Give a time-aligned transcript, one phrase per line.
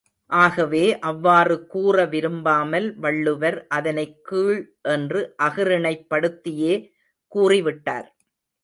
[0.29, 4.61] ஆகவே, அவ்வாறு கூற விரும்பாமல், வள்ளுவர் அதனைக் கீழ்
[4.81, 6.73] என்று அஃறிணைப் படுத்தியே
[7.35, 8.07] கூறிவிட்டார்.